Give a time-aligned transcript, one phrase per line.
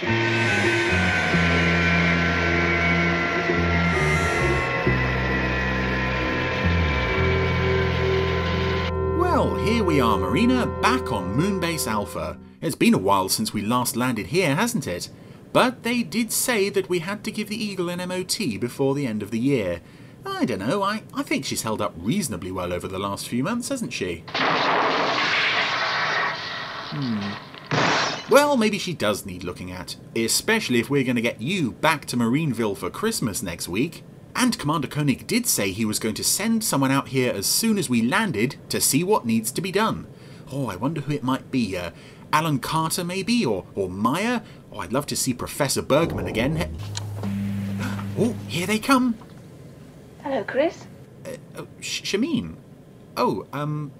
[0.00, 0.14] Well,
[9.64, 12.38] here we are, Marina, back on Moonbase Alpha.
[12.60, 15.08] It's been a while since we last landed here, hasn't it?
[15.52, 19.06] But they did say that we had to give the Eagle an MOT before the
[19.06, 19.80] end of the year.
[20.24, 23.42] I don't know, I, I think she's held up reasonably well over the last few
[23.42, 24.22] months, hasn't she?
[26.90, 27.47] Hmm.
[28.30, 32.04] Well, maybe she does need looking at, especially if we're going to get you back
[32.06, 34.04] to Marineville for Christmas next week.
[34.36, 37.78] And Commander Koenig did say he was going to send someone out here as soon
[37.78, 40.06] as we landed to see what needs to be done.
[40.52, 41.76] Oh, I wonder who it might be.
[41.76, 41.90] Uh,
[42.30, 43.44] Alan Carter, maybe?
[43.46, 44.42] Or, or Maya?
[44.70, 46.76] Oh, I'd love to see Professor Bergman again.
[48.20, 49.16] Oh, here they come.
[50.24, 50.88] Hello, Chris.
[51.56, 52.56] Oh, Sh- Shameen.
[53.16, 53.92] Oh, um,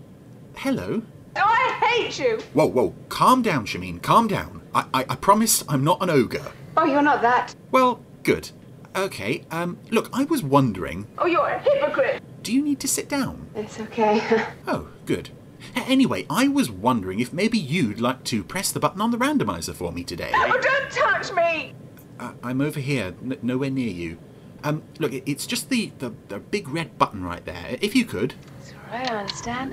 [0.56, 1.02] hello.
[1.38, 2.38] Oh, I hate you!
[2.52, 4.62] Whoa, whoa, calm down, Shameen, calm down.
[4.74, 6.52] I, I, I promise I'm not an ogre.
[6.76, 7.54] Oh, you're not that.
[7.70, 8.50] Well, good.
[8.96, 12.22] Okay, um, look, I was wondering, Oh, you're a hypocrite.
[12.42, 13.48] do you need to sit down?
[13.54, 14.46] It's okay.
[14.66, 15.30] Oh, good.
[15.74, 19.74] Anyway, I was wondering if maybe you'd like to press the button on the randomizer
[19.74, 20.30] for me today.
[20.34, 21.74] oh, don't touch me!
[22.18, 24.18] Uh, I'm over here, n- nowhere near you.
[24.64, 27.76] Um, look, it's just the, the, the big red button right there.
[27.80, 28.34] If you could.
[28.60, 29.72] It's alright, I understand.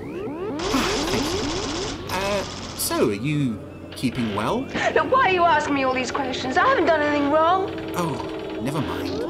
[2.10, 2.42] Uh,
[2.76, 3.58] so, are you
[3.90, 4.60] keeping well?
[4.94, 6.56] Look, why are you asking me all these questions?
[6.56, 7.70] I haven't done anything wrong.
[7.96, 9.22] Oh, never mind.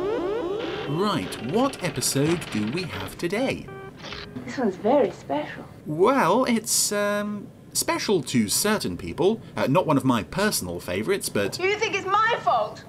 [0.88, 3.66] Right, what episode do we have today?
[4.44, 5.64] This one's very special.
[5.84, 9.40] Well, it's, um, special to certain people.
[9.56, 12.82] Uh, not one of my personal favourites, but You think it's my fault?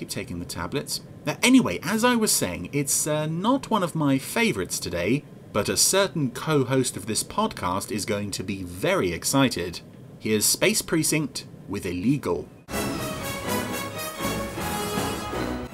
[0.00, 1.02] Keep taking the tablets.
[1.26, 5.68] Uh, anyway, as I was saying, it's uh, not one of my favourites today, but
[5.68, 9.80] a certain co host of this podcast is going to be very excited.
[10.18, 12.48] Here's Space Precinct with Illegal.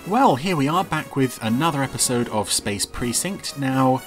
[0.09, 3.57] Well, here we are back with another episode of Space Precinct.
[3.57, 4.03] Now,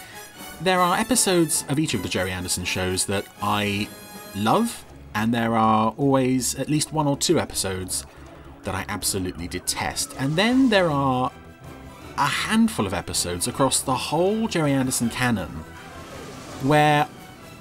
[0.60, 3.88] there are episodes of each of the Gerry Anderson shows that I
[4.36, 4.84] love,
[5.16, 8.06] and there are always at least one or two episodes
[8.64, 10.16] that I absolutely detest.
[10.20, 11.32] And then there are
[12.18, 15.64] a handful of episodes across the whole Gerry Anderson canon
[16.62, 17.08] where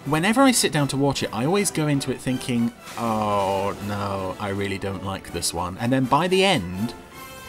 [0.05, 4.37] whenever I sit down to watch it, I always go into it thinking, oh no,
[4.41, 5.77] I really don't like this one.
[5.79, 6.95] And then by the end,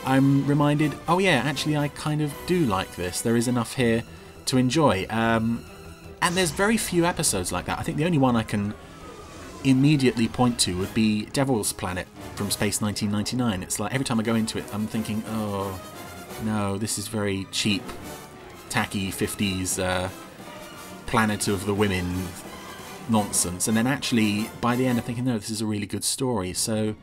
[0.06, 3.22] I'm reminded, oh yeah, actually, I kind of do like this.
[3.22, 4.04] There is enough here
[4.46, 5.06] to enjoy.
[5.10, 5.66] Um,
[6.22, 7.80] and there's very few episodes like that.
[7.80, 8.74] I think the only one I can
[9.64, 13.64] immediately point to would be Devil's Planet from Space 1999.
[13.64, 15.80] It's like every time I go into it, I'm thinking, oh
[16.44, 17.84] no, this is very cheap,
[18.69, 20.09] tacky 50s uh,
[21.08, 22.28] Planet of the Women
[23.09, 23.68] nonsense.
[23.68, 26.53] And then actually, by the end, I'm thinking, no, this is a really good story.
[26.53, 26.96] So,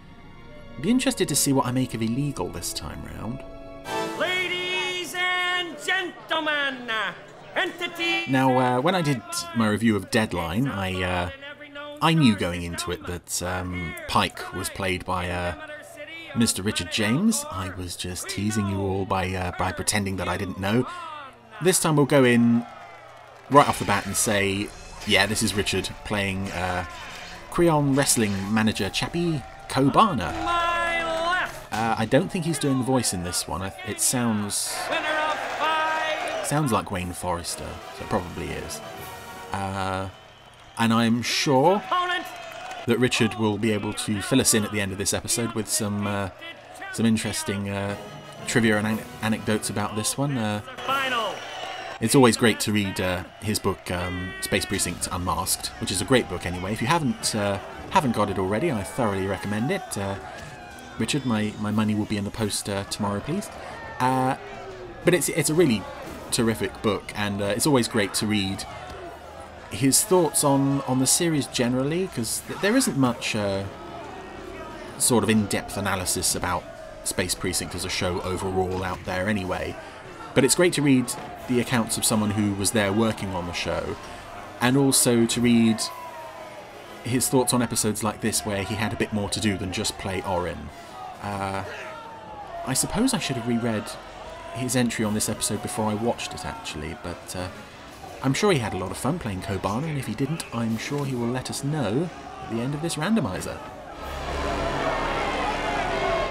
[0.81, 3.43] be interested to see what I make of Illegal this time round.
[4.19, 6.91] Ladies and gentlemen,
[7.55, 8.31] entity.
[8.31, 9.21] Now, uh, when I did
[9.57, 11.31] my review of Deadline, I uh,
[12.03, 15.55] I knew going into it that um, Pike was played by uh,
[16.35, 16.65] Mr.
[16.65, 17.45] Richard James.
[17.51, 20.87] I was just teasing you all by uh, by pretending that I didn't know.
[21.63, 22.65] This time we'll go in
[23.51, 24.69] right off the bat and say,
[25.07, 26.85] yeah, this is Richard playing uh,
[27.51, 30.33] Creon Wrestling manager Chappie Kobana.
[31.73, 33.73] Uh, I don't think he's doing the voice in this one.
[33.87, 36.47] It sounds winner of five.
[36.47, 38.81] sounds like Wayne Forester, so it probably is.
[39.53, 40.09] Uh,
[40.79, 41.83] and I'm sure
[42.87, 45.53] that Richard will be able to fill us in at the end of this episode
[45.53, 46.31] with some uh,
[46.93, 47.97] some interesting uh,
[48.47, 50.39] trivia and an- anecdotes about this one.
[50.39, 50.61] Uh,
[52.01, 56.05] it's always great to read uh, his book um, Space Precinct Unmasked, which is a
[56.05, 56.73] great book anyway.
[56.73, 57.59] If you haven't uh,
[57.91, 59.97] haven't got it already, I thoroughly recommend it.
[59.97, 60.17] Uh,
[60.99, 63.51] Richard, my, my money will be in the post uh, tomorrow, please.
[64.01, 64.37] Uh,
[65.05, 65.83] but it's it's a really
[66.31, 68.65] terrific book, and uh, it's always great to read
[69.71, 73.65] his thoughts on on the series generally, because th- there isn't much uh,
[74.99, 76.65] sort of in-depth analysis about
[77.05, 79.77] Space Precinct as a show overall out there anyway.
[80.35, 81.13] But it's great to read
[81.49, 83.97] the accounts of someone who was there working on the show,
[84.61, 85.81] and also to read
[87.05, 89.73] his thoughts on episodes like this where he had a bit more to do than
[89.73, 90.69] just play Orin.
[91.23, 91.65] Uh,
[92.67, 93.85] I suppose I should have reread
[94.55, 97.49] his entry on this episode before I watched it actually, but uh,
[98.27, 100.79] I'm sure he had a lot of fun playing Kobana, and if he didn't, I'm
[100.79, 102.11] sure he will let us know
[102.43, 103.57] at the end of this randomizer.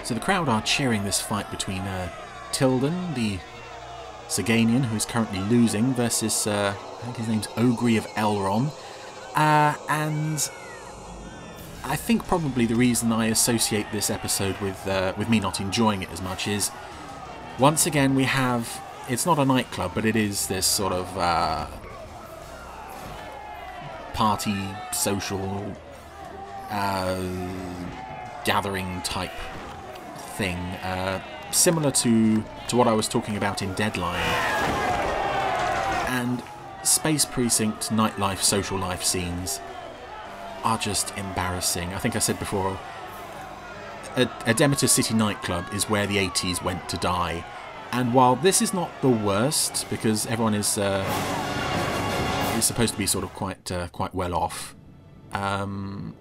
[0.03, 2.09] So the crowd are cheering this fight between uh,
[2.51, 3.39] Tildon, the
[4.27, 8.73] Saganian, who's currently losing, versus, uh, I think his name's Ogri of Elron.
[9.33, 10.51] Uh, and
[11.85, 16.01] I think probably the reason I associate this episode with uh, with me not enjoying
[16.01, 16.71] it as much is
[17.57, 21.67] once again we have it's not a nightclub, but it is this sort of uh,
[24.15, 24.57] party,
[24.93, 25.75] social,
[26.71, 27.21] uh,
[28.45, 29.37] gathering type
[30.37, 31.21] thing, uh,
[31.51, 34.23] similar to to what I was talking about in Deadline.
[36.07, 36.41] And
[36.81, 39.59] Space Precinct nightlife, social life scenes
[40.63, 41.93] are just embarrassing.
[41.93, 42.79] I think I said before,
[44.15, 47.43] a, a Demeter City nightclub is where the 80s went to die.
[47.91, 51.03] And while this is not the worst, because everyone is uh,
[52.57, 54.75] is supposed to be sort of quite uh, quite well off,
[55.33, 56.15] um,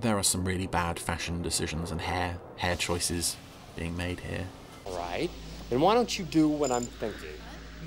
[0.00, 3.36] there are some really bad fashion decisions and hair hair choices
[3.76, 4.46] being made here.
[4.86, 5.30] All right.
[5.68, 7.30] Then why don't you do what I'm thinking?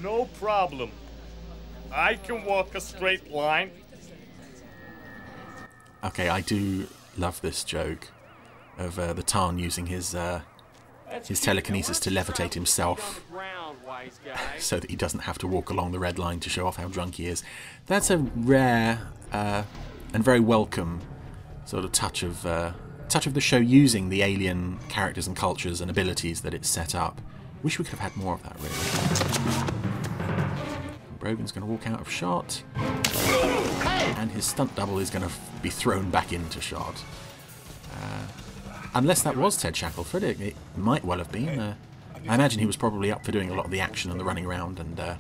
[0.02, 0.92] No problem.
[1.92, 3.72] I can walk a straight line.
[6.04, 8.08] Okay, I do love this joke
[8.78, 10.42] of uh, the Tarn using his uh,
[11.26, 13.63] his telekinesis to levitate himself Ground, wise guy.
[14.60, 16.88] So that he doesn't have to walk along the red line to show off how
[16.88, 17.44] drunk he is.
[17.88, 19.64] That's a rare uh,
[20.14, 21.02] and very welcome
[21.66, 22.74] sort of touch of uh,
[23.10, 26.96] touch of the show using the alien characters and cultures and abilities that it's set
[26.96, 27.22] up.
[27.62, 28.74] Wish we could have had more of that, really.
[31.20, 35.32] Brogan's going to walk out of shot, and his stunt double is going to
[35.62, 37.02] be thrown back into shot.
[37.94, 38.28] Uh,
[38.94, 41.76] unless that was Ted Shackelford, it, it might well have been.
[42.28, 44.24] I imagine he was probably up for doing a lot of the action and the
[44.24, 45.16] running around and uh,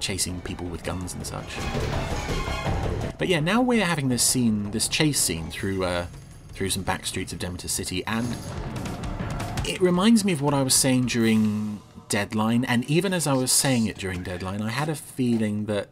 [0.00, 1.56] chasing people with guns and such.
[3.18, 6.06] But yeah, now we're having this scene, this chase scene through uh,
[6.52, 8.36] through some back streets of Demeter City, and
[9.66, 13.52] it reminds me of what I was saying during Deadline, and even as I was
[13.52, 15.88] saying it during Deadline, I had a feeling that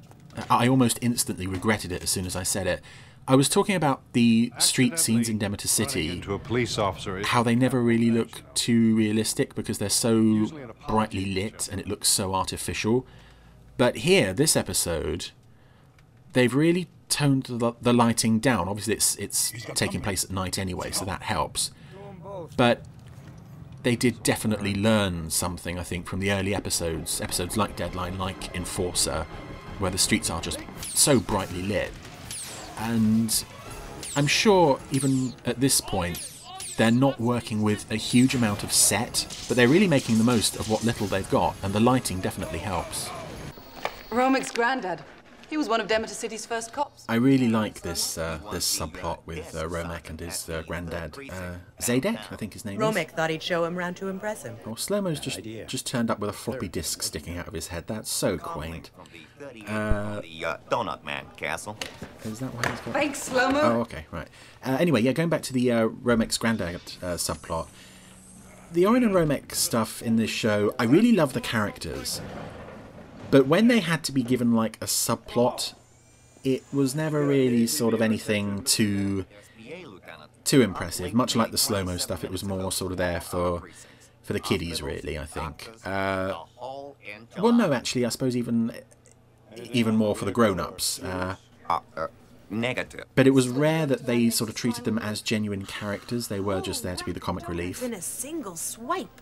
[0.48, 2.80] I almost instantly regretted it as soon as I said it.
[3.30, 7.44] I was talking about the street scenes in Demeter City, to a police officer how
[7.44, 10.48] they never really look too realistic because they're so
[10.88, 13.06] brightly lit and it looks so artificial.
[13.76, 15.30] But here, this episode,
[16.32, 18.66] they've really toned the, the lighting down.
[18.68, 21.70] Obviously, it's it's taking place at night anyway, so that helps.
[22.56, 22.82] But
[23.84, 28.56] they did definitely learn something, I think, from the early episodes, episodes like Deadline, like
[28.56, 29.24] Enforcer,
[29.78, 31.92] where the streets are just so brightly lit.
[32.80, 33.44] And
[34.16, 36.26] I'm sure even at this point,
[36.76, 40.56] they're not working with a huge amount of set, but they're really making the most
[40.56, 43.10] of what little they've got, and the lighting definitely helps.
[44.10, 45.04] Romek's granddad.
[45.48, 46.89] He was one of Demeter City's first cops.
[47.10, 51.54] I really like this uh, this subplot with uh, Romek and his uh, granddad, uh,
[51.80, 52.86] Zadek, I think his name is.
[52.86, 54.56] Romek thought he'd show him round to impress him.
[54.64, 57.88] Oh, Slow-Mo's just, just turned up with a floppy disk sticking out of his head.
[57.88, 58.92] That's so quaint.
[59.68, 60.20] Uh, uh,
[60.70, 61.76] Donut Man Castle.
[62.24, 62.94] Is that why he's got...
[62.94, 63.60] Thanks, Slow-Mo.
[63.60, 64.28] Oh, okay, right.
[64.64, 67.66] Uh, anyway, yeah, going back to the uh, Romek's granddad uh, subplot.
[68.72, 72.20] The Orin and Romek stuff in this show, I really love the characters.
[73.32, 75.74] But when they had to be given, like, a subplot,
[76.44, 79.24] it was never really sort of anything too
[80.44, 81.12] too impressive.
[81.14, 83.62] Much like the slow-mo stuff, it was more sort of there for
[84.22, 85.70] for the kiddies, really, I think.
[85.84, 86.34] Uh,
[87.38, 88.72] well, no, actually, I suppose even
[89.72, 91.00] even more for the grown-ups.
[91.02, 91.36] Uh,
[91.68, 92.06] Uh, uh,
[92.48, 93.04] negative.
[93.14, 96.28] but it was rare that they sort of treated them as genuine characters.
[96.28, 97.82] They were just there to be the comic relief.
[97.82, 99.20] In a single swipe.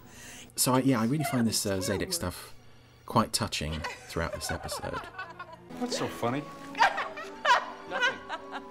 [0.56, 2.54] So I, yeah, I really find this uh, Zadek stuff
[3.06, 5.00] quite touching throughout this episode.
[5.78, 6.42] What's so funny?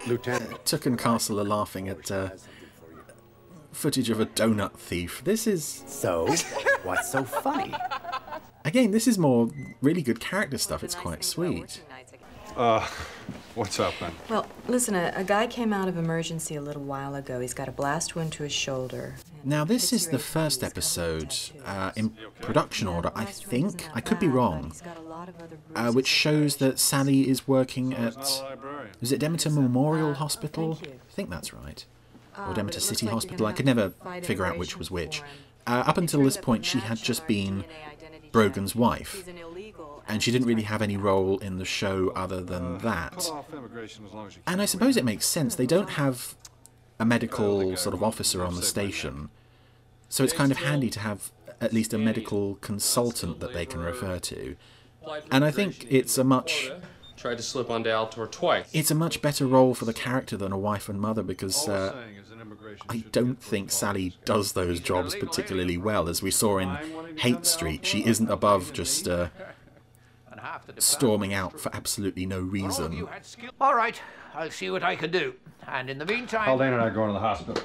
[0.07, 0.65] Lieutenant.
[0.65, 2.29] Tuck and Castle are laughing at uh,
[3.71, 5.21] footage of a donut thief.
[5.23, 6.27] This is So,
[6.83, 7.73] what's so funny?
[8.65, 9.49] again, this is more
[9.81, 10.83] really good character stuff.
[10.83, 11.81] It's quite sweet.
[12.55, 12.87] Uh,
[13.53, 14.11] what's up, man?
[14.29, 17.39] Well, listen, a, a guy came out of emergency a little while ago.
[17.39, 19.15] He's got a blast wound to his shoulder.
[19.47, 21.33] Now, this is the first episode
[21.65, 22.09] uh, in
[22.41, 23.87] production order, I think.
[23.93, 24.73] I could be wrong.
[25.73, 28.43] Uh, which shows that Sally is working at.
[28.99, 30.77] Is it Demeter Memorial Hospital?
[30.83, 31.85] I think that's right.
[32.37, 33.45] Or Demeter City Hospital.
[33.45, 35.21] I could never figure out which was which.
[35.65, 37.63] Uh, up until this point, she had just been
[38.33, 39.29] Brogan's wife.
[40.09, 43.13] And she didn't really have any role in the show other than that.
[43.13, 44.53] Pull off immigration as long as you can.
[44.53, 45.55] And I suppose it makes sense.
[45.55, 46.35] They don't have
[46.99, 49.29] a medical sort of officer on the station.
[50.09, 53.81] So it's kind of handy to have at least a medical consultant that they can
[53.81, 54.55] refer to.
[55.31, 56.71] And I think it's a much
[57.15, 58.69] Tried to slip onto Altor twice.
[58.73, 61.73] it's a much better role for the character than a wife and mother because I'm
[61.73, 66.09] uh, saying is an immigration I don't think Sally does those jobs particularly well.
[66.09, 66.77] As we saw in
[67.17, 69.29] Hate Street, she isn't above just uh,
[70.77, 73.07] storming out for absolutely no reason.
[73.59, 73.99] All right,
[74.37, 75.33] I'll see what I can do.
[75.67, 77.63] And in the meantime, Haldane and I are going to the hospital.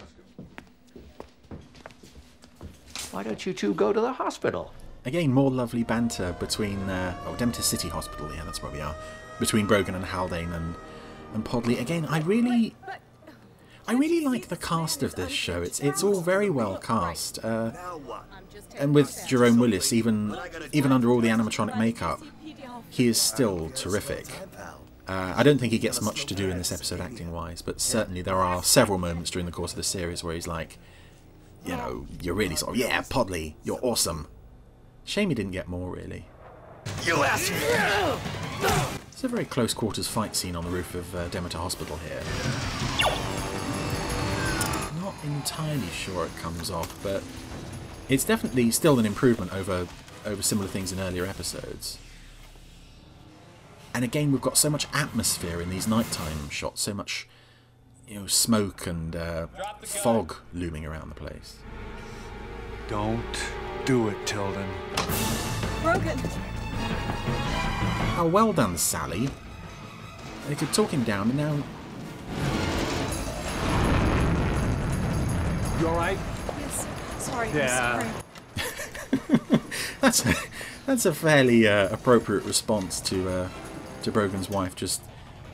[3.11, 4.73] why don't you two go to the hospital?
[5.05, 8.33] Again, more lovely banter between uh, oh Demeter City Hospital.
[8.35, 8.95] Yeah, that's where we are.
[9.39, 10.75] Between Brogan and Haldane and
[11.35, 11.79] and Podly.
[11.81, 12.75] Again, I really.
[13.89, 15.61] I really like the cast of this show.
[15.61, 17.73] It's it's all very well cast, uh,
[18.79, 20.39] and with Jerome Willis, even
[20.71, 22.21] even under all the animatronic makeup,
[22.89, 24.27] he is still terrific.
[25.09, 27.81] Uh, I don't think he gets much to do in this episode acting wise, but
[27.81, 30.79] certainly there are several moments during the course of the series where he's like,
[31.65, 34.29] you know, you're really sort of yeah, Podly, you're awesome.
[35.05, 36.27] Shame he didn't get more really.
[37.05, 38.99] You asked me.
[39.11, 42.23] It's a very close quarters fight scene on the roof of uh, Demeter Hospital here.
[45.01, 47.23] Not entirely sure it comes off, but
[48.09, 49.87] it's definitely still an improvement over
[50.25, 51.99] over similar things in earlier episodes.
[53.95, 57.29] And again, we've got so much atmosphere in these nighttime shots, so much
[58.09, 59.47] you know smoke and uh,
[59.83, 61.57] fog looming around the place.
[62.89, 63.43] Don't
[63.85, 64.67] do it, Tildon.
[65.83, 66.19] Broken.
[68.19, 69.29] Oh, well done, Sally.
[70.49, 71.63] They could talk him down, and now
[75.83, 76.19] You alright?
[76.61, 76.87] Yes.
[77.19, 77.49] Sorry.
[77.53, 78.13] Yeah.
[78.57, 79.61] Sorry.
[80.01, 80.35] that's a,
[80.87, 83.49] that's a fairly uh, appropriate response to uh,
[84.05, 85.03] to Brogan's wife just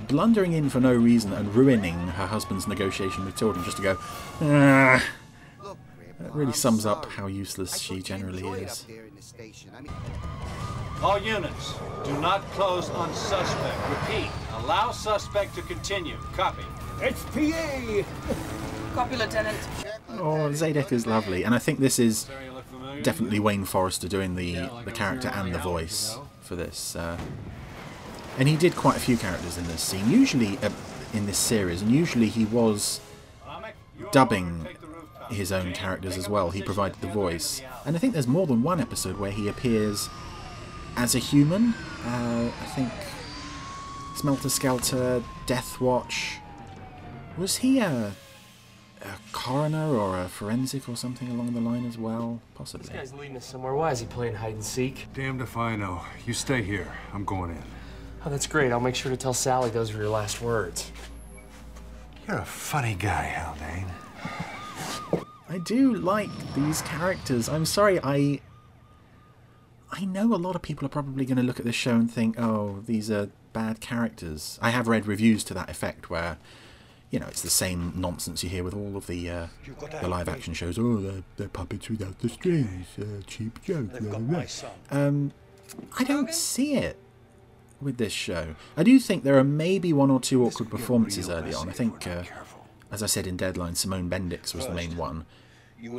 [0.06, 3.98] blundering in for no reason and ruining her husband's negotiation with Tildon just to go.
[4.42, 5.02] "Ah."
[6.20, 8.84] That really sums up how useless she generally is.
[11.00, 11.74] All units,
[12.04, 13.76] do not close on suspect.
[13.88, 16.16] Repeat, allow suspect to continue.
[16.34, 16.64] Copy.
[17.00, 18.04] It's PA.
[18.94, 19.56] Copy, Lieutenant.
[20.10, 22.28] Oh, Zadek is lovely, and I think this is
[23.02, 26.96] definitely Wayne Forester doing the the character and the voice for this.
[26.96, 27.16] Uh,
[28.38, 30.70] and he did quite a few characters in this scene, usually uh,
[31.12, 33.00] in this series, and usually he was
[34.12, 34.66] dubbing
[35.30, 36.50] his own characters as well.
[36.50, 40.08] He provided the voice, and I think there's more than one episode where he appears
[40.96, 41.74] as a human.
[42.04, 42.92] Uh, I think
[44.16, 46.38] Smelter Skelter, Death Watch.
[47.36, 48.12] Was he a
[49.00, 52.40] a coroner or a forensic or something along the line as well?
[52.54, 52.88] Possibly.
[52.88, 53.74] This guy's leading us somewhere.
[53.74, 55.06] Why is he playing hide and seek?
[55.14, 56.02] Damned if I know.
[56.26, 56.92] You stay here.
[57.12, 57.62] I'm going in.
[58.24, 58.72] Oh, that's great.
[58.72, 60.90] I'll make sure to tell Sally those were your last words.
[62.26, 63.86] You're a funny guy, Haldane.
[65.48, 67.48] I do like these characters.
[67.48, 68.40] I'm sorry, I
[69.90, 72.10] I know a lot of people are probably going to look at this show and
[72.10, 76.36] think, "Oh, these are bad characters." I have read reviews to that effect where
[77.10, 79.46] you know, it's the same nonsense you hear with all of the uh,
[80.02, 80.78] the live action shows.
[80.78, 82.86] Oh, they're, they're puppets without the strings.
[83.00, 83.90] Uh, cheap joke.
[83.98, 84.44] Blah, blah, blah.
[84.90, 85.32] Um,
[85.98, 86.98] I don't see it
[87.80, 88.54] with this show.
[88.76, 91.68] I do think there are maybe one or two awkward performances early on.
[91.68, 92.24] I think, uh,
[92.90, 95.26] as I said in Deadline, Simone Bendix was the main one.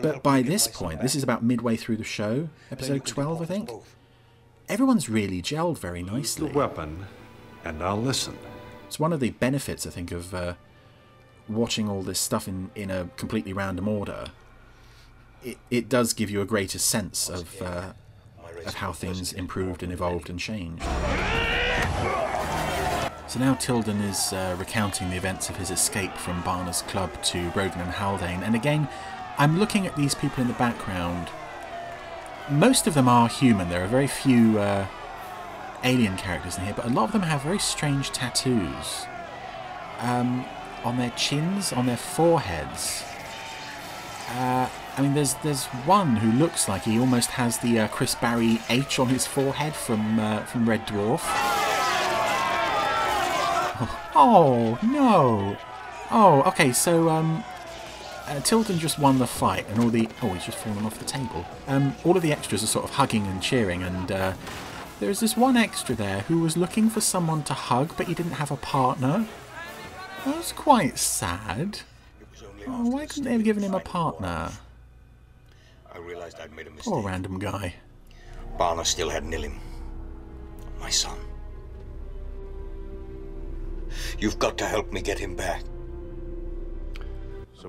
[0.01, 3.69] But by this point, this is about midway through the show, episode 12, I think.
[4.67, 6.49] Everyone's really gelled very nicely.
[6.49, 7.05] The weapon,
[7.63, 8.37] and I'll listen.
[8.87, 10.55] It's one of the benefits, I think, of uh,
[11.47, 14.31] watching all this stuff in, in a completely random order.
[15.43, 17.93] It, it does give you a greater sense of uh,
[18.65, 20.83] of how things improved and evolved and changed.
[23.29, 27.51] So now Tildon is uh, recounting the events of his escape from Barner's club to
[27.51, 28.87] Brogan and Haldane, and again,
[29.37, 31.29] I'm looking at these people in the background.
[32.49, 33.69] Most of them are human.
[33.69, 34.87] There are very few uh,
[35.83, 39.05] alien characters in here, but a lot of them have very strange tattoos.
[39.99, 40.43] Um,
[40.83, 43.03] on their chins, on their foreheads.
[44.31, 44.67] Uh,
[44.97, 48.59] I mean, there's there's one who looks like he almost has the uh, Chris Barrie
[48.69, 51.58] H on his forehead from uh, from Red Dwarf.
[54.15, 55.57] Oh no!
[56.11, 56.73] Oh, okay.
[56.73, 57.43] So um,
[58.27, 61.05] uh, Tildon just won the fight, and all the oh, he's just fallen off the
[61.05, 61.45] table.
[61.67, 64.33] Um, all of the extras are sort of hugging and cheering, and uh,
[64.99, 68.33] there's this one extra there who was looking for someone to hug, but he didn't
[68.33, 69.25] have a partner.
[70.25, 71.79] That was quite sad.
[72.67, 74.51] Oh, why couldn't they have given him a partner?
[75.93, 76.93] I realized I'd made a mistake.
[76.93, 77.75] Poor random guy.
[78.59, 79.57] Barner still had Nillim.
[80.79, 81.17] My son.
[84.17, 85.63] You've got to help me get him back.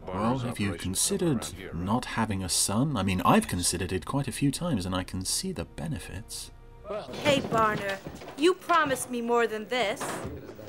[0.07, 2.97] Well, have you considered not having a son?
[2.97, 6.53] I mean, I've considered it quite a few times, and I can see the benefits.
[7.25, 7.99] Hey, Barner,
[8.37, 10.03] you promised me more than this.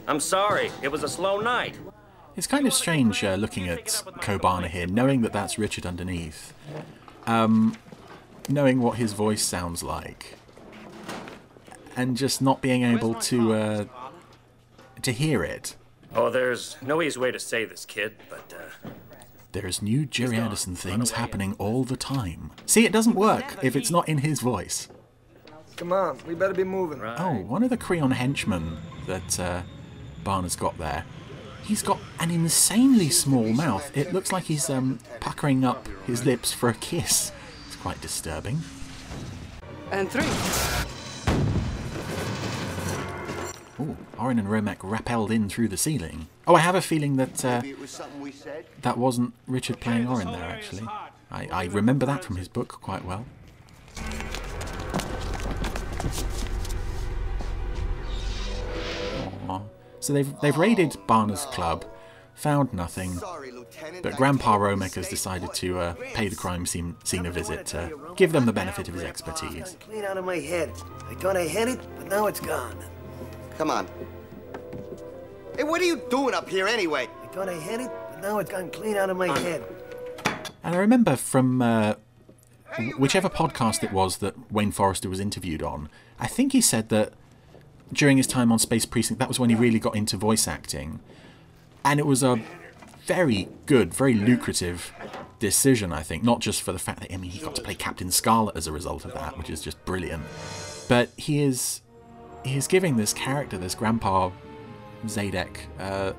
[0.08, 0.72] I'm sorry.
[0.82, 1.78] It was a slow night.
[2.36, 3.86] It's kind of strange uh, looking at
[4.22, 6.54] Kobana here, knowing that that's Richard underneath.
[7.28, 7.76] Um,
[8.50, 10.36] knowing what his voice sounds like.
[11.96, 13.86] and just not being able to uh,
[15.04, 15.76] to hear it.
[16.14, 18.90] Oh, there's no easy way to say this, kid, but uh,
[19.54, 22.52] There's new Gerry Anderson things happening all the time.
[22.66, 24.90] See, it doesn't work if it's not in his voice.
[25.78, 27.02] Come on, we better be moving.
[27.02, 28.78] Oh, one of the Creon henchmen
[29.08, 29.62] that uh,
[30.24, 31.06] Barner's got there.
[31.64, 33.96] He's got an insanely small mouth.
[33.96, 37.32] It looks like he's um, puckering up his lips for a kiss.
[37.68, 38.60] It's quite disturbing.
[39.92, 40.24] And three.
[43.82, 46.28] Ooh, Orin and Romek rappelled in through the ceiling.
[46.48, 47.62] Oh, I have a feeling that uh,
[48.84, 50.88] that wasn't Richard playing Orin there, actually.
[51.32, 53.26] I, I remember that from his book quite well.
[59.50, 59.62] Aw.
[60.00, 61.86] So they've they've raided Barner's club,
[62.36, 63.20] found nothing,
[64.04, 67.98] but Grandpa Romek has decided to uh, pay the crime scene, scene a visit to
[68.16, 69.76] give them the benefit of his expertise.
[69.80, 70.72] Clean out of my head.
[71.10, 72.78] I thought I had it, but now it's gone.
[73.62, 73.88] Come on.
[75.56, 77.08] Hey, what are you doing up here anyway?
[77.22, 79.64] I thought I had it, but now it's gone clean out of my head.
[80.64, 81.94] And I remember from uh,
[82.98, 85.90] whichever podcast it was that Wayne Forester was interviewed on,
[86.20, 87.14] I think he said that
[87.94, 91.00] during his time on Space Precinct, that was when he really got into voice acting.
[91.86, 92.42] And it was a
[93.06, 94.92] very good, very lucrative
[95.38, 96.24] decision, I think.
[96.24, 98.66] Not just for the fact that, I mean, he got to play Captain Scarlet as
[98.66, 100.24] a result of that, which is just brilliant.
[100.88, 101.82] But he is,
[102.44, 104.32] he is giving this character, this Grandpa
[105.06, 106.14] Zadek, uh,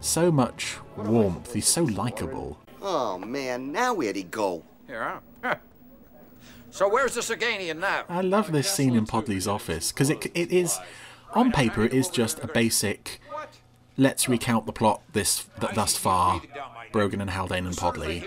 [0.00, 1.52] so much warmth.
[1.54, 2.58] He's so likable.
[2.80, 4.62] Oh, man, now where'd he go?
[4.86, 5.56] Here, huh?
[6.70, 8.04] So where's the Saganian now?
[8.08, 10.78] I love this scene in Podly's office because it it is
[11.32, 13.20] on paper it is just a basic.
[13.96, 16.40] Let's recount the plot this th- thus far.
[16.92, 18.22] Brogan and Haldane and Podly.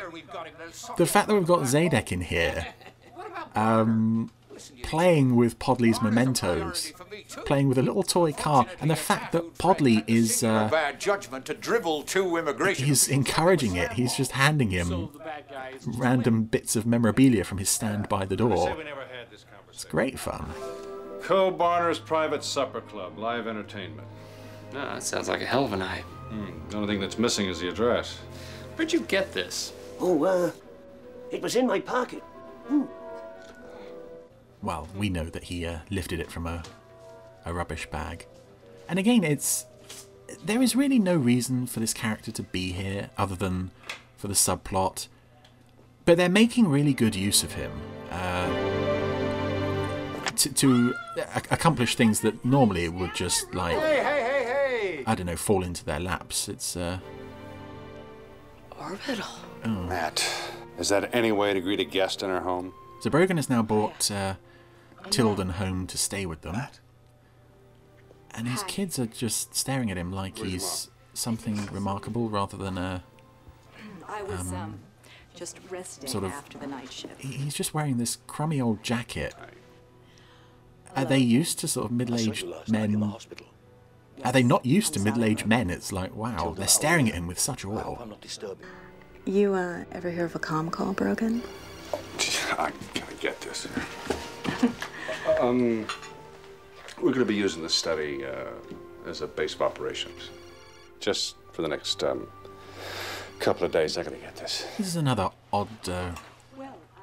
[0.98, 2.68] The fact that we've got Zadek in here,
[3.56, 4.32] um,
[4.84, 6.92] playing with Podly's mementos,
[7.46, 11.46] playing with a little toy car, and the fact that Podly is uh, Bad judgment
[11.46, 12.86] to dribble two immigration.
[12.86, 13.94] he's encouraging it.
[13.94, 15.10] He's just handing him
[15.86, 18.78] random bits of memorabilia from his stand by the door.
[19.72, 20.54] It's great fun.
[21.22, 24.08] Coe Barner's Private Supper Club, live entertainment.
[24.74, 26.04] No, that sounds like a hell of a night.
[26.30, 26.70] Hmm.
[26.70, 28.18] The only thing that's missing is the address.
[28.76, 29.74] Where'd you get this?
[30.00, 30.52] Oh, uh,
[31.30, 32.24] it was in my pocket.
[34.62, 36.64] Well, we know that he uh, lifted it from a,
[37.46, 38.26] a rubbish bag.
[38.88, 39.66] And again, it's
[40.46, 43.72] there is really no reason for this character to be here other than
[44.18, 45.08] for the subplot.
[46.06, 47.72] But they're making really good use of him
[48.10, 48.48] uh,
[50.36, 54.44] to, to a- accomplish things that normally would just like Hey, hey, hey,
[54.98, 55.04] hey!
[55.06, 56.48] I don't know fall into their laps.
[56.50, 57.00] It's uh,
[58.80, 59.26] Orbital.
[59.66, 59.70] oh.
[59.70, 60.28] Matt,
[60.80, 62.74] is that any way to greet a guest in our home?
[63.02, 64.36] So Brogan has now brought uh,
[65.10, 66.56] Tildon home to stay with them.
[68.34, 73.04] And his kids are just staring at him like he's something remarkable rather than a.
[74.08, 74.80] I was Um, um,
[75.36, 77.22] just resting sort of- after the night shift.
[77.22, 79.34] He's just wearing this crummy old jacket.
[80.96, 83.02] Are they used to sort of middle aged men?
[84.24, 85.70] Are they not used to middle aged men?
[85.70, 87.98] It's like, wow, they're staring at him with such awe.
[88.00, 88.68] I'm not disturbing.
[89.26, 91.42] You uh, ever hear of a com call, Brogan?
[92.58, 93.68] I gotta get this.
[95.40, 95.86] um,
[97.02, 98.50] we're gonna be using this study uh,
[99.08, 100.30] as a base of operations.
[101.00, 102.28] Just for the next um,
[103.40, 104.68] couple of days, I gotta get this.
[104.78, 106.12] This is another odd uh,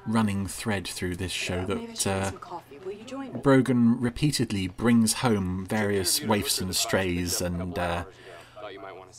[0.05, 2.79] running thread through this show that uh, some coffee.
[2.85, 3.39] Will you join me?
[3.39, 8.05] Brogan repeatedly brings home various waifs and strays and uh,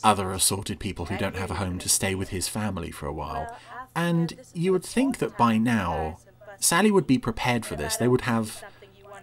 [0.02, 3.12] other assorted people who don't have a home to stay with his family for a
[3.12, 3.54] while.
[3.94, 6.18] And you would think that by now,
[6.58, 7.96] Sally would be prepared for this.
[7.96, 8.64] They would have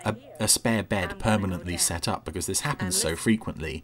[0.07, 3.83] a, a spare bed permanently set up because this happens so frequently.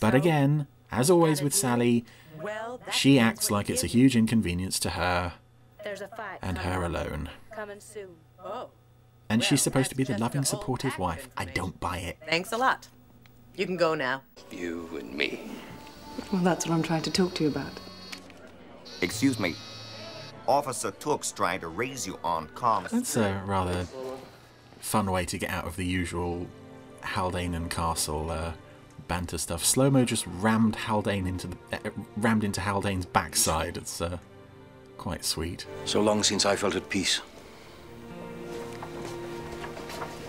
[0.00, 2.04] But again, as always with Sally,
[2.90, 5.34] she acts like it's a huge inconvenience to her
[5.82, 7.30] There's a fight and her alone.
[7.54, 8.08] coming soon.
[8.44, 8.68] Oh.
[9.28, 11.28] And she's supposed to be the loving, supportive wife.
[11.36, 12.18] I don't buy it.
[12.28, 12.88] Thanks a lot.
[13.56, 14.22] You can go now.
[14.50, 15.40] You and me.
[16.30, 17.72] Well, that's what I'm trying to talk to you about.
[19.00, 19.54] Excuse me.
[20.46, 22.90] Officer Took's trying to raise you on comms.
[22.90, 23.86] That's a rather
[24.82, 26.46] fun way to get out of the usual
[27.02, 28.52] Haldane and Castle uh,
[29.08, 29.64] banter stuff.
[29.64, 33.76] Slow mo just rammed Haldane into the uh, rammed into Haldane's backside.
[33.76, 34.18] It's uh,
[34.98, 35.66] quite sweet.
[35.84, 37.20] So long since I felt at peace.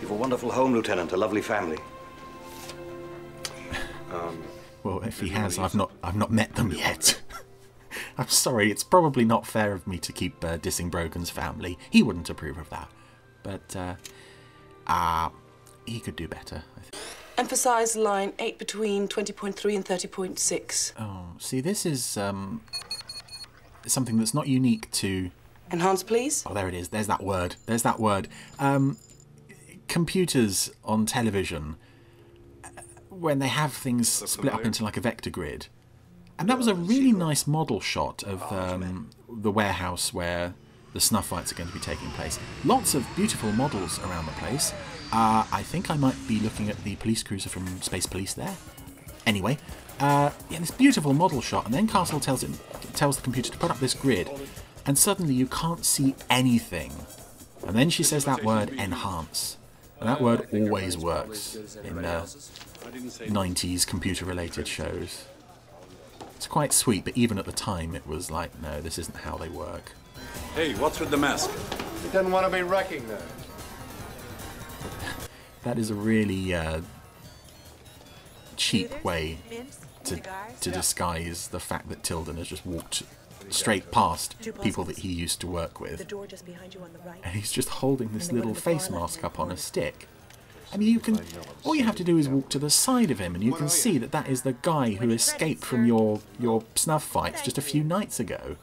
[0.01, 1.77] You've a wonderful home, Lieutenant, a lovely family.
[4.11, 4.43] Um,
[4.83, 7.19] Well, if he has, I've not I've not met them yet.
[8.17, 11.79] I'm sorry, it's probably not fair of me to keep uh, dissing Brogan's family.
[11.89, 12.89] He wouldn't approve of that.
[13.41, 13.75] But
[14.87, 15.29] uh,
[15.85, 16.63] he could do better.
[16.77, 17.03] I think.
[17.37, 20.93] Emphasize line 8 between 20.3 and 30.6.
[20.99, 22.61] Oh, see, this is um,
[23.87, 25.31] something that's not unique to.
[25.71, 26.43] Enhance, please.
[26.45, 26.89] Oh, there it is.
[26.89, 27.55] There's that word.
[27.65, 28.27] There's that word.
[28.59, 28.97] Um,
[29.87, 31.75] computers on television,
[32.63, 32.69] uh,
[33.09, 35.67] when they have things split up into like a vector grid,
[36.37, 40.53] and that was a really nice model shot of um, the warehouse where
[40.93, 42.39] the snuff fights are going to be taking place.
[42.63, 44.73] Lots of beautiful models around the place.
[45.11, 48.55] Uh, I think I might be looking at the police cruiser from Space Police there.
[49.25, 49.57] Anyway,
[49.99, 52.51] uh, yeah, this beautiful model shot, and then Castle tells it
[52.93, 54.29] tells the computer to put up this grid,
[54.85, 56.91] and suddenly you can't see anything.
[57.65, 59.57] And then she says that word enhance,
[59.99, 62.25] and that word always works in uh,
[62.83, 65.25] 90s computer-related shows.
[66.35, 69.37] It's quite sweet, but even at the time, it was like, no, this isn't how
[69.37, 69.93] they work.
[70.55, 71.49] Hey, what's with the mask?
[72.03, 73.23] He doesn't want to be recognized.
[75.63, 76.81] That is a really uh,
[78.55, 79.37] cheap way
[80.03, 80.21] to,
[80.61, 83.03] to disguise the fact that Tildon has just walked
[83.49, 86.07] straight past people that he used to work with.
[86.07, 87.19] door just behind you on the right.
[87.23, 90.07] And he's just holding this little face mask up on a stick.
[90.73, 91.19] I mean, you can.
[91.63, 93.69] All you have to do is walk to the side of him, and you can
[93.69, 97.61] see that that is the guy who escaped from your your snuff fights just a
[97.61, 98.55] few nights ago.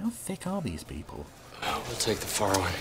[0.00, 1.26] How thick are these people?
[1.62, 2.72] We'll take the far one.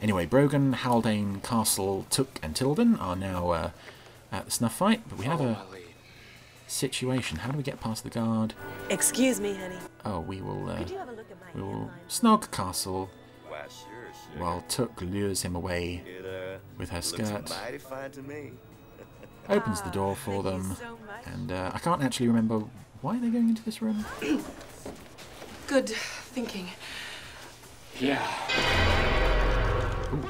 [0.00, 3.70] Anyway, Brogan, Haldane, Castle, Took, and Tildon are now uh,
[4.32, 5.62] at the snuff fight, but we have a
[6.66, 7.38] situation.
[7.38, 8.54] How do we get past the guard?
[8.90, 9.76] Excuse me, honey.
[10.04, 10.68] Oh, we will.
[10.68, 13.10] Uh, Could you have a look at my we will snog Castle
[14.38, 16.02] while Took lures him away
[16.78, 17.52] with her skirt.
[19.48, 20.76] Opens the door for them,
[21.26, 22.64] and uh, I can't actually remember
[23.00, 24.04] why they're going into this room.
[25.66, 26.68] Good thinking.
[27.98, 28.22] Yeah.
[30.14, 30.28] Ooh,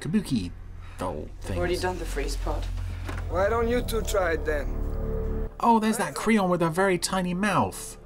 [0.00, 0.50] kabuki
[0.98, 2.64] doll Already done the freeze pod.
[3.30, 5.48] Why don't you two try it then?
[5.60, 7.96] Oh, there's that Creon with a very tiny mouth.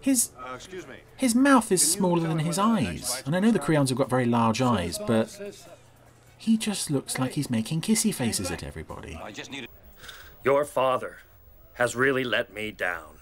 [0.00, 0.96] His Uh, excuse me.
[1.16, 4.24] his mouth is smaller than his eyes, and I know the Creons have got very
[4.26, 5.38] large eyes, but
[6.40, 9.20] he just looks like he's making kissy faces at everybody.
[9.22, 9.68] I just needed.
[10.42, 11.18] Your father
[11.74, 13.16] has really let me down.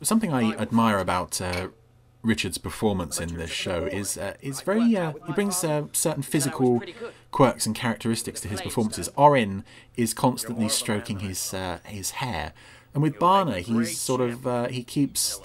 [0.00, 1.68] Something I admire about uh,
[2.22, 6.82] Richard's performance in this show is uh, is very uh, he brings uh, certain physical
[7.30, 9.10] quirks and characteristics to his performances.
[9.16, 9.64] Orin
[9.98, 12.54] is constantly stroking his uh, his hair,
[12.94, 15.42] and with Barner he's sort of uh, he keeps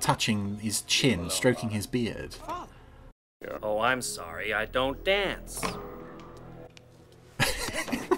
[0.00, 2.34] touching his chin, stroking his beard.
[3.62, 5.62] Oh, I'm sorry, I don't dance.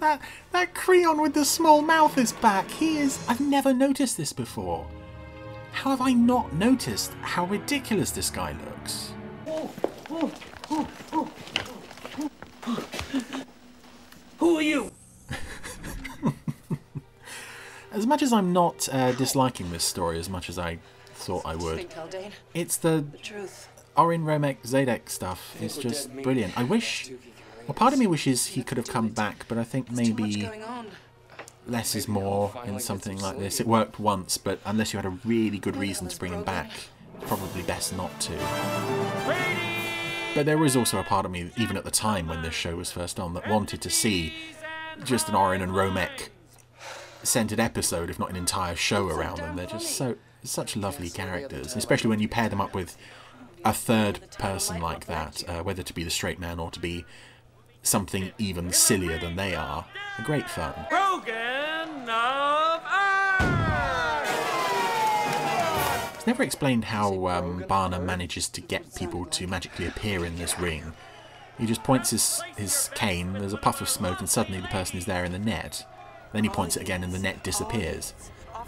[0.00, 0.20] That
[0.52, 2.70] that Creon with the small mouth is back.
[2.70, 3.18] He is.
[3.28, 4.86] I've never noticed this before.
[5.72, 9.12] How have I not noticed how ridiculous this guy looks?
[14.38, 14.92] Who are you?
[17.90, 20.78] As much as I'm not uh, disliking this story as much as I
[21.14, 21.92] thought I would,
[22.54, 23.68] it's the The truth.
[23.98, 26.56] Orin Romek Zadek stuff is just brilliant.
[26.56, 27.10] I wish.
[27.66, 30.48] Well, part of me wishes he could have come back, but I think maybe
[31.66, 33.60] less is more in something like this.
[33.60, 36.70] It worked once, but unless you had a really good reason to bring him back,
[37.22, 38.32] probably best not to.
[40.34, 42.76] But there was also a part of me, even at the time when this show
[42.76, 44.32] was first on, that wanted to see
[45.04, 46.28] just an Orin and Romek
[47.24, 49.56] centered episode, if not an entire show around them.
[49.56, 52.96] They're just so such lovely characters, especially when you pair them up with
[53.64, 57.04] a third person like that, uh, whether to be the straight man or to be
[57.82, 59.86] something even sillier than they are.
[60.18, 60.74] A Great fun.
[66.14, 70.58] It's never explained how um, Barner manages to get people to magically appear in this
[70.58, 70.92] ring.
[71.58, 74.98] He just points his, his cane, there's a puff of smoke, and suddenly the person
[74.98, 75.84] is there in the net.
[76.32, 78.14] Then he points it again, and the net disappears.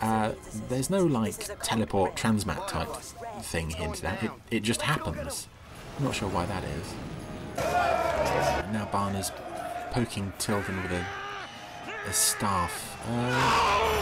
[0.00, 0.33] Uh,
[0.68, 2.88] there's no like teleport transmat type
[3.40, 4.22] thing hinted at.
[4.22, 5.48] It, it just happens.
[5.98, 6.94] I'm not sure why that is.
[8.72, 9.33] Now Barner's
[9.90, 11.05] poking Tildon with a,
[12.09, 12.98] a staff.
[13.09, 13.96] Uh,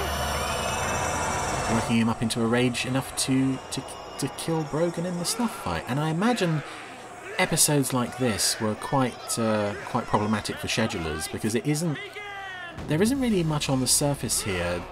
[1.72, 3.82] working him up into a rage enough to, to
[4.18, 5.84] to kill Brogan in the snuff fight.
[5.88, 6.62] And I imagine
[7.38, 11.98] episodes like this were quite uh, quite problematic for schedulers because it isn't
[12.88, 14.82] there isn't really much on the surface here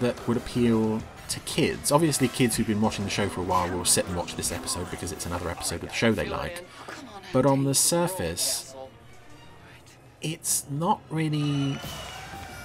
[0.00, 1.90] that would appeal to kids.
[1.90, 4.52] Obviously, kids who've been watching the show for a while will sit and watch this
[4.52, 6.64] episode because it's another episode of the show they like.
[7.32, 8.74] But on the surface,
[10.20, 11.78] it's not really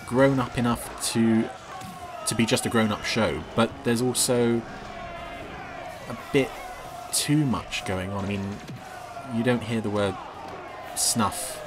[0.07, 1.49] grown up enough to
[2.27, 3.43] to be just a grown up show.
[3.55, 4.61] But there's also
[6.09, 6.49] a bit
[7.13, 8.25] too much going on.
[8.25, 8.57] I mean,
[9.33, 10.15] you don't hear the word
[10.95, 11.61] snuff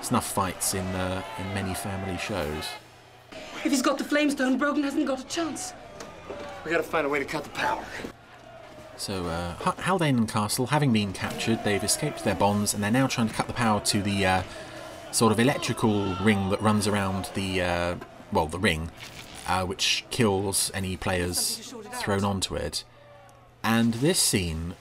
[0.00, 2.68] snuff fights in uh, in many family shows.
[3.64, 5.72] If he's got the flamestone, Brogan hasn't got a chance.
[6.64, 7.84] We gotta find a way to cut the power.
[8.96, 13.06] So, uh, Haldane and Castle, having been captured, they've escaped their bonds, and they're now
[13.06, 14.42] trying to cut the power to the uh,
[15.12, 17.94] sort of electrical ring that runs around the, uh,
[18.32, 18.90] well, the ring,
[19.46, 22.82] uh, which kills any players thrown onto it.
[23.62, 24.74] And this scene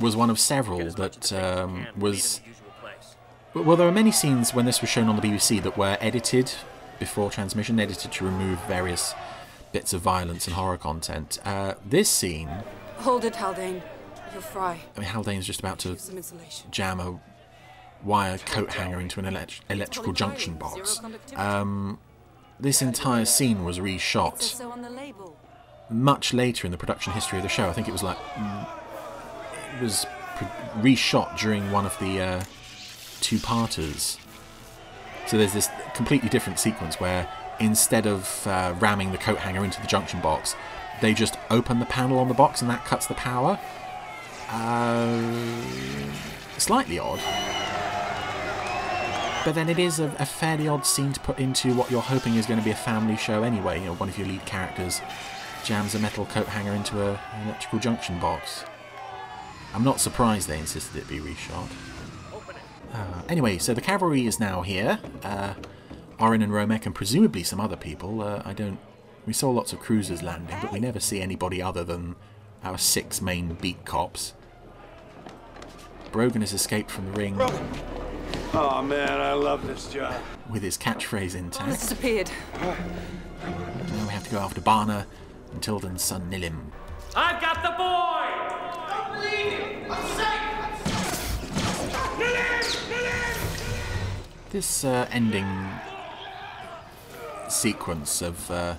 [0.00, 2.40] was one of several that um, was.
[3.54, 6.52] Well, there were many scenes when this was shown on the BBC that were edited
[6.98, 9.14] before transmission, edited to remove various
[9.72, 11.38] bits of violence and horror content.
[11.44, 12.48] Uh, this scene,
[12.98, 13.82] Hold it, Haldane.
[14.32, 14.80] You're fry.
[14.96, 15.96] I mean, Haldane's just about to
[16.70, 17.18] jam a
[18.02, 21.00] wire coat hanger into an elect- electrical junction box.
[21.36, 21.98] Um,
[22.60, 25.36] this entire scene was reshot So on the label.
[25.88, 27.68] much later in the production history of the show.
[27.68, 28.68] I think it was like mm,
[29.76, 30.04] it was
[30.80, 32.44] reshot during one of the uh,
[33.20, 34.18] two-parters.
[35.26, 37.28] So there's this completely different sequence where
[37.60, 40.54] instead of uh, ramming the coat hanger into the junction box,
[41.00, 43.58] they just open the panel on the box and that cuts the power.
[44.50, 45.22] Uh,
[46.58, 47.20] slightly odd.
[49.44, 52.34] But then it is a, a fairly odd scene to put into what you're hoping
[52.34, 53.80] is going to be a family show anyway.
[53.80, 55.00] You know, one of your lead characters
[55.64, 58.64] jams a metal coat hanger into a, an electrical junction box.
[59.74, 61.68] I'm not surprised they insisted it be reshot.
[62.92, 64.98] Uh, anyway, so the cavalry is now here.
[65.22, 65.54] Uh,
[66.20, 68.20] Orin and Romek and presumably some other people.
[68.22, 68.78] Uh, I don't.
[69.26, 72.16] We saw lots of cruisers landing, but we never see anybody other than
[72.64, 74.34] our six main beat cops.
[76.10, 77.36] Brogan has escaped from the ring
[78.54, 80.14] Oh man, I love this job.
[80.48, 81.68] with his catchphrase It's intact.
[81.80, 82.30] disappeared.
[82.58, 82.74] Now
[84.06, 85.04] we have to go after Barner
[85.52, 86.72] and Tildon's son Nillim.
[87.14, 88.26] I've got the boy!
[88.88, 89.92] Don't believe him!
[89.92, 90.18] I'm
[94.50, 95.46] This uh, ending
[97.48, 98.76] sequence of uh,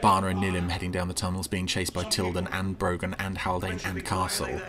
[0.00, 3.80] Barner and Nillim heading down the tunnels, being chased by Tildon and Brogan and Haldane
[3.84, 4.60] and Castle.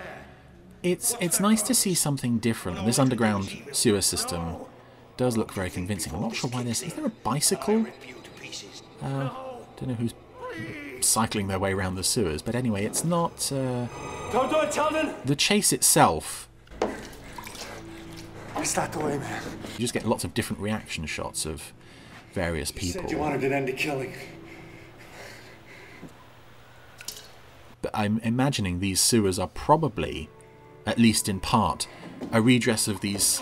[0.82, 2.80] It's it's nice to see something different.
[2.80, 4.56] And this underground sewer system
[5.16, 6.14] does look very convincing.
[6.14, 6.84] I'm not sure why there's.
[6.84, 7.86] Is there a bicycle?
[9.02, 9.30] Uh,
[9.78, 10.14] don't know who's
[11.02, 13.52] cycling their way around the sewers, but anyway, it's not.
[13.52, 13.88] Uh,
[14.32, 15.26] Don't do it, Tildon!
[15.26, 16.50] the chase itself
[18.58, 19.42] It's not the way, man.
[19.74, 21.74] You just get lots of different reaction shots of
[22.34, 23.02] various You people.
[23.04, 24.14] said you wanted an end to killing.
[27.82, 30.30] But I'm imagining these sewers are probably,
[30.86, 31.88] at least in part,
[32.32, 33.42] a redress of these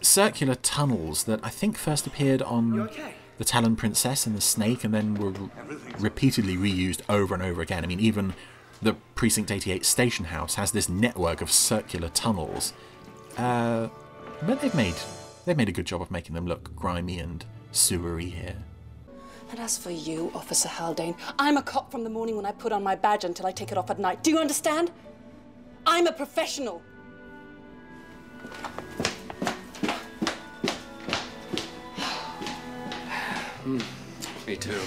[0.00, 2.88] circular tunnels that I think first appeared on
[3.38, 5.34] the Talon Princess and the Snake and then were
[5.98, 7.84] repeatedly reused over and over again.
[7.84, 8.32] I mean, even
[8.80, 12.72] the Precinct 88 station house has this network of circular tunnels.
[13.36, 13.88] Uh,
[14.42, 14.94] but they've made
[15.44, 17.44] they've made a good job of making them look grimy and
[17.76, 18.56] sewery here.
[19.50, 22.72] And as for you, Officer Haldane, I'm a cop from the morning when I put
[22.72, 24.24] on my badge until I take it off at night.
[24.24, 24.90] Do you understand?
[25.86, 26.82] I'm a professional.
[34.46, 34.80] Me too.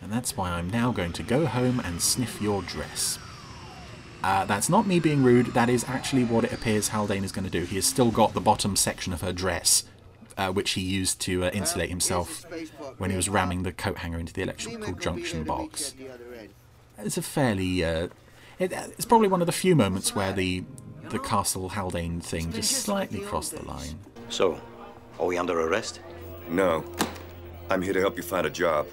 [0.00, 3.18] And that's why I'm now going to go home and sniff your dress.
[4.22, 7.44] Uh, that's not me being rude, that is actually what it appears Haldane is going
[7.44, 7.64] to do.
[7.64, 9.84] He has still got the bottom section of her dress,
[10.36, 12.44] uh, which he used to uh, insulate himself
[12.98, 15.94] when he was ramming the coat hanger into the electrical junction box.
[16.98, 17.84] It's a fairly.
[17.84, 18.08] Uh,
[18.58, 20.64] it, it's probably one of the few moments where the
[21.10, 23.98] the Castle Haldane thing just slightly crossed the line.
[24.30, 24.60] So,
[25.18, 26.00] are we under arrest?
[26.48, 26.84] No.
[27.70, 28.86] I'm here to help you find a job.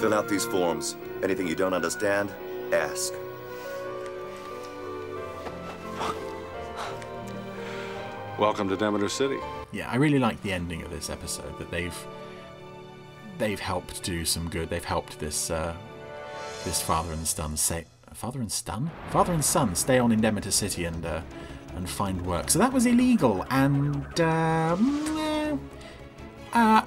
[0.00, 0.96] Fill out these forms.
[1.22, 2.32] Anything you don't understand,
[2.72, 3.12] ask.
[8.38, 9.38] Welcome to Demeter City.
[9.72, 11.58] Yeah, I really like the ending of this episode.
[11.58, 11.96] That they've
[13.38, 14.68] they've helped do some good.
[14.68, 15.74] They've helped this uh,
[16.62, 20.50] this father and son say father and son father and son stay on in Demeter
[20.50, 21.22] City and uh,
[21.76, 22.50] and find work.
[22.50, 25.56] So that was illegal and um, eh,
[26.52, 26.82] uh,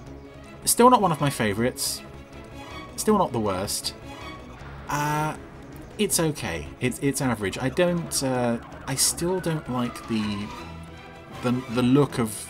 [0.65, 2.03] still not one of my favourites.
[2.95, 3.95] Still not the worst.
[4.87, 5.35] Uh,
[5.97, 6.67] it's okay.
[6.79, 7.57] It's it's average.
[7.57, 8.21] I don't.
[8.21, 10.47] Uh, I still don't like the
[11.43, 12.49] the the look of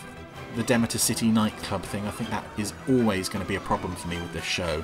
[0.56, 2.06] the Demeter City nightclub thing.
[2.06, 4.82] I think that is always going to be a problem for me with this show,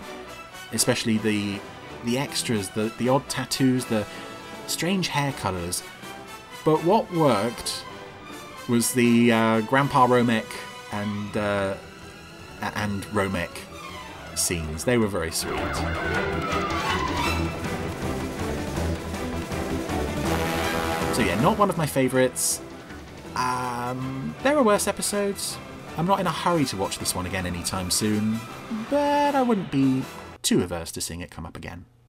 [0.73, 1.61] especially the
[2.05, 4.07] the extras, the the odd tattoos, the
[4.67, 5.83] strange hair colours.
[6.65, 7.85] But what worked
[8.69, 10.47] was the uh, Grandpa Romek
[10.93, 11.75] and uh,
[12.61, 13.51] and Romek
[14.35, 14.85] scenes.
[14.85, 15.57] They were very sweet.
[21.15, 22.61] So yeah, not one of my favourites.
[23.37, 25.59] Um, there are worse episodes.
[25.97, 28.41] I'm not in a hurry to watch this one again anytime soon,
[28.91, 30.03] but I wouldn't be
[30.43, 31.87] too averse to seeing it come up again.